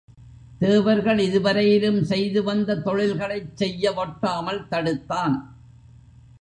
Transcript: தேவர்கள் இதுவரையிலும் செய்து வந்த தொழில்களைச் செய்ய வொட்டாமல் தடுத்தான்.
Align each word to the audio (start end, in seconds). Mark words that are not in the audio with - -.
தேவர்கள் 0.59 1.19
இதுவரையிலும் 1.19 2.03
செய்து 2.03 2.43
வந்த 2.43 2.75
தொழில்களைச் 2.75 3.53
செய்ய 3.55 3.91
வொட்டாமல் 3.91 4.67
தடுத்தான். 4.69 5.35